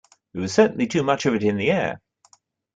There 0.33 0.41
was 0.41 0.51
certainly 0.51 0.87
too 0.87 1.03
much 1.03 1.27
of 1.27 1.35
it 1.35 1.43
in 1.43 1.57
the 1.57 1.69
air. 1.69 2.01